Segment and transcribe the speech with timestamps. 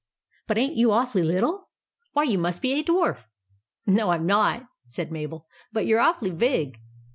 [0.47, 1.69] But ain't you awfully little!
[2.13, 3.25] Why you must be a dwarf!""
[3.85, 6.79] No, I 'm not!" said Mabel;" but you 're awfully big.